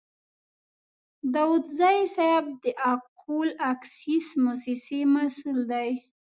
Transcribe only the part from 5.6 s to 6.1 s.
دی.